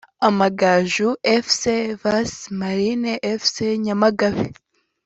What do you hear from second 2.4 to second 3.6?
Marines Fc